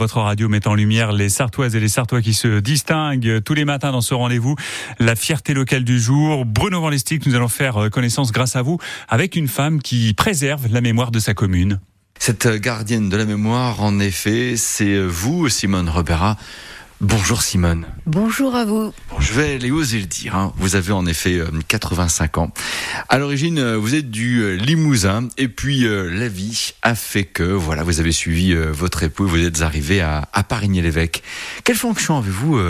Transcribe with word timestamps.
Votre 0.00 0.20
radio 0.20 0.48
met 0.48 0.68
en 0.68 0.76
lumière 0.76 1.10
les 1.10 1.28
Sartoises 1.28 1.74
et 1.74 1.80
les 1.80 1.88
Sartois 1.88 2.22
qui 2.22 2.32
se 2.32 2.60
distinguent 2.60 3.42
tous 3.44 3.54
les 3.54 3.64
matins 3.64 3.90
dans 3.90 4.00
ce 4.00 4.14
rendez-vous. 4.14 4.54
La 5.00 5.16
fierté 5.16 5.54
locale 5.54 5.82
du 5.82 5.98
jour. 5.98 6.44
Bruno 6.44 6.80
Van 6.80 6.90
nous 6.90 7.34
allons 7.34 7.48
faire 7.48 7.90
connaissance 7.90 8.30
grâce 8.30 8.54
à 8.54 8.62
vous 8.62 8.78
avec 9.08 9.34
une 9.34 9.48
femme 9.48 9.82
qui 9.82 10.14
préserve 10.14 10.68
la 10.70 10.80
mémoire 10.80 11.10
de 11.10 11.18
sa 11.18 11.34
commune. 11.34 11.80
Cette 12.20 12.46
gardienne 12.46 13.08
de 13.08 13.16
la 13.16 13.24
mémoire, 13.24 13.82
en 13.82 13.98
effet, 13.98 14.54
c'est 14.56 15.00
vous, 15.00 15.48
Simone 15.48 15.88
Robera. 15.88 16.36
Bonjour 17.00 17.42
Simone. 17.42 17.84
Bonjour 18.06 18.54
à 18.54 18.64
vous. 18.64 18.92
Je 19.20 19.32
vais 19.32 19.54
aller 19.54 19.70
oser 19.70 19.98
le 19.98 20.06
dire. 20.06 20.36
Hein. 20.36 20.52
Vous 20.56 20.76
avez 20.76 20.92
en 20.92 21.06
effet 21.06 21.40
85 21.68 22.36
euh, 22.36 22.40
ans. 22.40 22.52
À 23.08 23.18
l'origine, 23.18 23.58
euh, 23.58 23.76
vous 23.76 23.94
êtes 23.94 24.10
du 24.10 24.40
euh, 24.40 24.54
Limousin 24.56 25.28
et 25.36 25.48
puis 25.48 25.80
la 25.80 26.28
vie 26.28 26.72
a 26.82 26.94
fait 26.94 27.24
que 27.24 27.42
voilà, 27.42 27.82
vous 27.82 28.00
avez 28.00 28.12
suivi 28.12 28.54
votre 28.54 29.02
époux 29.02 29.26
vous 29.26 29.40
êtes 29.40 29.62
arrivé 29.62 30.00
à, 30.00 30.28
à 30.32 30.42
Parigny-l'Évêque. 30.42 31.22
Quelle 31.64 31.76
fonction 31.76 32.18
avez-vous 32.18 32.60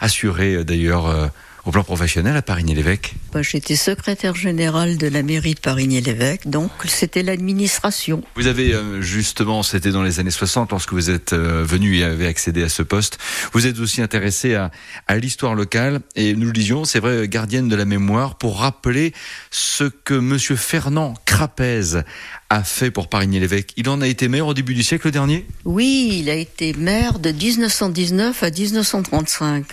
assuré 0.00 0.64
d'ailleurs 0.64 1.30
au 1.70 1.72
plan 1.72 1.84
professionnel 1.84 2.36
à 2.36 2.42
Parigny-l'Évêque 2.42 3.14
bah, 3.32 3.42
J'étais 3.42 3.76
secrétaire 3.76 4.34
général 4.34 4.96
de 4.96 5.06
la 5.06 5.22
mairie 5.22 5.54
de 5.54 5.60
Parigny-l'Évêque, 5.60 6.50
donc 6.50 6.72
c'était 6.88 7.22
l'administration. 7.22 8.24
Vous 8.34 8.48
avez 8.48 8.74
euh, 8.74 9.00
justement, 9.00 9.62
c'était 9.62 9.92
dans 9.92 10.02
les 10.02 10.18
années 10.18 10.32
60 10.32 10.72
lorsque 10.72 10.92
vous 10.92 11.10
êtes 11.10 11.32
euh, 11.32 11.62
venu 11.64 11.98
et 11.98 12.02
avez 12.02 12.26
accédé 12.26 12.64
à 12.64 12.68
ce 12.68 12.82
poste, 12.82 13.18
vous 13.52 13.68
êtes 13.68 13.78
aussi 13.78 14.02
intéressé 14.02 14.56
à, 14.56 14.72
à 15.06 15.16
l'histoire 15.16 15.54
locale 15.54 16.00
et 16.16 16.34
nous 16.34 16.46
le 16.46 16.52
disions, 16.52 16.84
c'est 16.84 16.98
vrai, 16.98 17.28
gardienne 17.28 17.68
de 17.68 17.76
la 17.76 17.84
mémoire 17.84 18.34
pour 18.34 18.58
rappeler 18.58 19.12
ce 19.52 19.84
que 19.84 20.14
monsieur 20.14 20.56
Fernand 20.56 21.14
Crapez 21.24 22.02
a 22.50 22.64
fait 22.64 22.90
pour 22.90 23.08
Parigny-l'Évêque. 23.08 23.72
Il 23.76 23.88
en 23.88 24.00
a 24.00 24.08
été 24.08 24.26
maire 24.26 24.48
au 24.48 24.54
début 24.54 24.74
du 24.74 24.82
siècle 24.82 25.12
dernier? 25.12 25.46
Oui, 25.64 26.16
il 26.20 26.28
a 26.28 26.34
été 26.34 26.72
maire 26.72 27.20
de 27.20 27.30
1919 27.30 28.42
à 28.42 28.50
1935. 28.50 29.66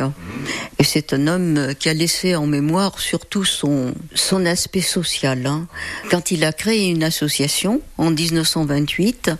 Et 0.78 0.84
c'est 0.84 1.12
un 1.12 1.26
homme 1.26 1.74
qui 1.80 1.87
a 1.88 1.94
laissé 1.94 2.36
en 2.36 2.48
mémoire 2.48 3.00
surtout 3.00 3.46
son, 3.46 3.94
son 4.14 4.46
aspect 4.46 4.82
social. 4.82 5.46
Hein. 5.46 5.68
Quand 6.10 6.32
il 6.32 6.44
a 6.44 6.54
créé 6.54 6.90
une 6.90 7.04
association 7.04 7.82
en 7.98 8.12
1928, 8.12 9.32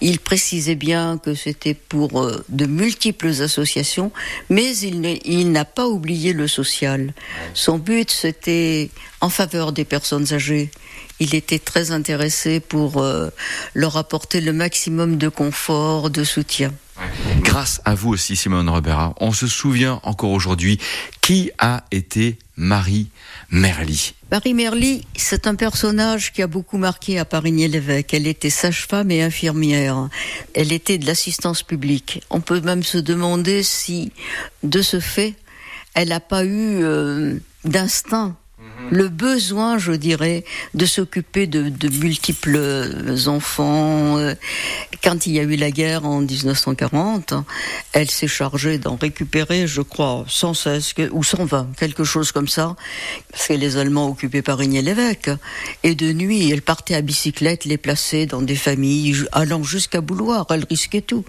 il 0.00 0.18
précisait 0.18 0.74
bien 0.74 1.18
que 1.18 1.34
c'était 1.34 1.74
pour 1.74 2.22
euh, 2.22 2.44
de 2.48 2.66
multiples 2.66 3.42
associations, 3.42 4.12
mais 4.48 4.76
il 4.76 5.52
n'a 5.52 5.64
pas 5.64 5.86
oublié 5.86 6.32
le 6.32 6.48
social. 6.48 7.12
Son 7.54 7.78
but, 7.78 8.10
c'était 8.10 8.90
en 9.20 9.30
faveur 9.30 9.72
des 9.72 9.84
personnes 9.84 10.32
âgées. 10.32 10.70
Il 11.18 11.34
était 11.34 11.58
très 11.58 11.90
intéressé 11.90 12.60
pour 12.60 12.98
euh, 12.98 13.28
leur 13.74 13.96
apporter 13.96 14.40
le 14.40 14.52
maximum 14.52 15.18
de 15.18 15.28
confort, 15.28 16.10
de 16.10 16.24
soutien. 16.24 16.72
Grâce 17.50 17.80
à 17.84 17.96
vous 17.96 18.10
aussi, 18.10 18.36
Simone 18.36 18.68
Robera, 18.68 19.12
on 19.18 19.32
se 19.32 19.48
souvient 19.48 19.98
encore 20.04 20.30
aujourd'hui 20.30 20.78
qui 21.20 21.50
a 21.58 21.82
été 21.90 22.38
Marie 22.56 23.08
Merly. 23.50 24.14
Marie 24.30 24.54
Merly, 24.54 25.04
c'est 25.16 25.48
un 25.48 25.56
personnage 25.56 26.32
qui 26.32 26.42
a 26.42 26.46
beaucoup 26.46 26.78
marqué 26.78 27.18
à 27.18 27.24
Parigny-l'Évêque. 27.24 28.14
Elle 28.14 28.28
était 28.28 28.50
sage-femme 28.50 29.10
et 29.10 29.20
infirmière. 29.20 30.08
Elle 30.54 30.72
était 30.72 30.96
de 30.96 31.06
l'assistance 31.06 31.64
publique. 31.64 32.22
On 32.30 32.40
peut 32.40 32.60
même 32.60 32.84
se 32.84 32.98
demander 32.98 33.64
si, 33.64 34.12
de 34.62 34.80
ce 34.80 35.00
fait, 35.00 35.34
elle 35.94 36.10
n'a 36.10 36.20
pas 36.20 36.44
eu 36.44 36.84
euh, 36.84 37.40
d'instinct 37.64 38.36
le 38.90 39.08
besoin, 39.08 39.78
je 39.78 39.92
dirais, 39.92 40.44
de 40.74 40.84
s'occuper 40.84 41.46
de, 41.46 41.70
multiples 41.88 42.58
enfants. 43.26 44.18
Euh, 44.18 44.34
quand 45.02 45.26
il 45.26 45.32
y 45.32 45.40
a 45.40 45.42
eu 45.42 45.56
la 45.56 45.70
guerre 45.70 46.04
en 46.04 46.20
1940, 46.20 47.34
elle 47.92 48.10
s'est 48.10 48.28
chargée 48.28 48.78
d'en 48.78 48.96
récupérer, 48.96 49.66
je 49.66 49.80
crois, 49.80 50.24
116 50.28 50.94
ou 51.12 51.22
120, 51.22 51.68
quelque 51.78 52.04
chose 52.04 52.32
comme 52.32 52.48
ça, 52.48 52.76
parce 53.30 53.48
que 53.48 53.54
les 53.54 53.76
Allemands 53.76 54.08
occupaient 54.08 54.42
Parigny-l'Évêque. 54.42 55.30
Et 55.82 55.94
de 55.94 56.12
nuit, 56.12 56.50
elle 56.50 56.62
partait 56.62 56.94
à 56.94 57.00
bicyclette, 57.00 57.64
les 57.64 57.78
plaçait 57.78 58.26
dans 58.26 58.42
des 58.42 58.56
familles, 58.56 59.24
allant 59.32 59.62
jusqu'à 59.62 60.00
Bouloir. 60.00 60.46
Elle 60.50 60.64
risquait 60.68 61.00
tout. 61.00 61.24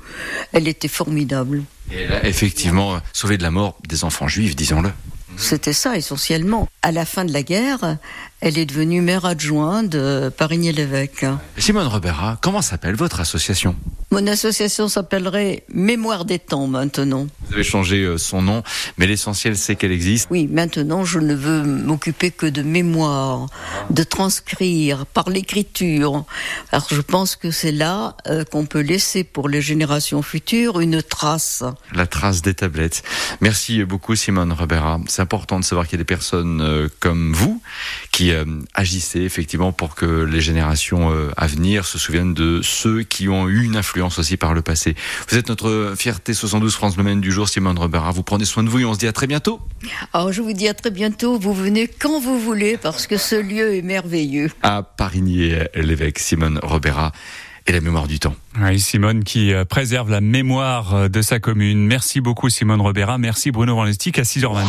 Elle 0.54 0.68
était 0.68 0.88
formidable. 0.88 1.64
Et 1.92 2.02
elle 2.02 2.14
a 2.14 2.26
effectivement 2.26 3.00
sauvé 3.14 3.38
de 3.38 3.44
la 3.44 3.52
mort 3.52 3.78
des 3.88 4.04
enfants 4.04 4.28
juifs, 4.28 4.56
disons-le. 4.56 4.92
C'était 5.38 5.74
ça 5.74 5.98
essentiellement. 5.98 6.68
À 6.82 6.92
la 6.92 7.06
fin 7.06 7.26
de 7.26 7.34
la 7.34 7.44
guerre, 7.44 7.98
elle 8.42 8.58
est 8.58 8.66
devenue 8.66 9.02
maire 9.02 9.26
adjointe 9.26 9.88
de 9.88 10.32
Parigny-l'Évêque. 10.36 11.26
Simone 11.58 11.88
Robera, 11.88 12.38
comment 12.42 12.64
s'appelle 12.64 12.96
votre 12.96 13.20
association? 13.20 13.76
Mon 14.10 14.28
association 14.28 14.90
s'appellerait 14.90 15.64
Mémoire 15.74 16.26
des 16.26 16.40
temps 16.40 16.68
maintenant. 16.68 17.28
Vous 17.48 17.54
avez 17.54 17.64
changé 17.64 18.04
euh, 18.04 18.18
son 18.18 18.42
nom, 18.42 18.62
mais 18.98 19.08
l'essentiel 19.08 19.56
c'est 19.56 19.76
qu'elle 19.78 19.94
existe. 19.94 20.28
Oui, 20.32 20.48
maintenant 20.52 21.06
je 21.06 21.20
ne 21.20 21.34
veux 21.34 21.64
m'occuper 21.64 22.32
que 22.32 22.46
de 22.48 22.62
mémoire, 22.62 23.48
de 23.90 24.04
transcrire 24.04 25.06
par 25.06 25.30
l'écriture. 25.30 26.26
Alors 26.74 26.88
je 26.92 27.00
pense 27.00 27.36
que 27.36 27.52
c'est 27.52 27.72
là 27.72 28.18
euh, 28.28 28.44
qu'on 28.44 28.66
peut 28.66 28.82
laisser 28.82 29.24
pour 29.24 29.48
les 29.48 29.62
générations 29.62 30.24
futures 30.24 30.82
une 30.82 31.02
trace. 31.02 31.64
La 31.94 32.08
trace 32.08 32.42
des 32.42 32.56
tablettes. 32.56 33.04
Merci 33.40 33.84
beaucoup 33.86 34.16
Simone 34.16 34.52
Robera. 34.52 35.00
C'est 35.08 35.22
important 35.22 35.60
de 35.60 35.64
savoir 35.64 35.88
qu'il 35.88 36.00
y 36.00 36.02
a 36.02 36.04
des 36.04 36.06
personnes 36.06 36.60
euh, 36.62 36.90
comme 37.00 37.34
vous 37.34 37.62
qui 38.12 38.31
euh, 38.32 38.46
agissait 38.74 39.22
effectivement 39.22 39.72
pour 39.72 39.96
que 39.96 40.24
les 40.24 40.42
générations 40.42 41.12
euh, 41.12 41.32
à 41.38 41.48
venir 41.48 41.86
se 41.86 41.98
souviennent 41.98 42.34
de 42.34 42.62
ceux 42.64 43.04
qui 43.04 43.30
ont 43.30 43.48
eu 43.48 43.64
une 43.64 43.76
influence 43.76 44.20
aussi 44.20 44.38
par 44.38 44.54
le 44.54 44.62
passé. 44.62 44.96
Vous 45.30 45.38
êtes 45.38 45.50
notre 45.50 45.94
fierté 45.98 46.34
72 46.34 46.74
France 46.74 46.98
Le 46.98 47.16
du 47.16 47.32
jour, 47.32 47.50
Simone 47.50 47.78
Robert. 47.78 48.12
Vous 48.14 48.24
prenez 48.24 48.46
soin 48.46 48.64
de 48.64 48.70
vous 48.70 48.80
et 48.80 48.86
on 48.86 48.94
se 48.94 49.00
dit 49.00 49.08
à 49.08 49.14
très 49.14 49.28
bientôt. 49.28 49.60
Alors 50.14 50.32
je 50.32 50.42
vous 50.42 50.54
dis 50.54 50.68
à 50.68 50.74
très 50.74 50.92
bientôt. 50.92 51.38
Vous 51.38 51.54
venez 51.54 51.88
quand 51.88 52.20
vous 52.20 52.40
voulez 52.40 52.78
parce 52.78 53.08
que 53.08 53.18
ce 53.18 53.36
lieu 53.36 53.76
est 53.76 53.82
merveilleux. 53.82 54.50
À 54.62 54.84
Parigny, 54.84 55.54
l'évêque 55.76 56.20
Simone 56.20 56.60
Robera 56.62 57.12
et 57.68 57.72
la 57.72 57.82
mémoire 57.82 58.08
du 58.08 58.20
temps. 58.20 58.36
Oui, 58.60 58.80
Simone 58.80 59.24
qui 59.24 59.54
euh, 59.54 59.66
préserve 59.66 60.10
la 60.10 60.22
mémoire 60.22 61.10
de 61.10 61.22
sa 61.22 61.40
commune. 61.40 61.86
Merci 61.86 62.22
beaucoup 62.22 62.50
Simone 62.50 62.82
Robera. 62.82 63.18
Merci 63.18 63.52
Bruno 63.52 63.76
Van 63.76 63.84
à 63.84 63.92
6h25. 63.92 64.68